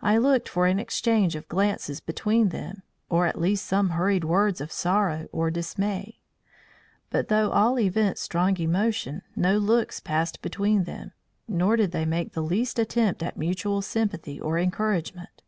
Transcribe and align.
I 0.00 0.16
looked 0.16 0.48
for 0.48 0.66
an 0.66 0.78
exchange 0.78 1.36
of 1.36 1.46
glances 1.46 2.00
between 2.00 2.48
them 2.48 2.82
or 3.10 3.26
at 3.26 3.38
least 3.38 3.66
some 3.66 3.90
hurried 3.90 4.24
words 4.24 4.62
of 4.62 4.72
sorrow 4.72 5.28
or 5.30 5.50
dismay. 5.50 6.20
But 7.10 7.28
though 7.28 7.50
all 7.50 7.78
evinced 7.78 8.22
strong 8.22 8.56
emotion, 8.58 9.20
no 9.36 9.58
looks 9.58 10.00
passed 10.00 10.40
between 10.40 10.84
them, 10.84 11.12
nor 11.46 11.76
did 11.76 11.92
they 11.92 12.06
make 12.06 12.32
the 12.32 12.40
least 12.40 12.78
attempt 12.78 13.22
at 13.22 13.36
mutual 13.36 13.82
sympathy 13.82 14.40
or 14.40 14.58
encouragement. 14.58 15.42